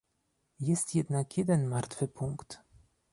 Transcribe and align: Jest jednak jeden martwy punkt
Jest 0.59 0.95
jednak 0.95 1.37
jeden 1.37 1.67
martwy 1.67 2.07
punkt 2.07 2.61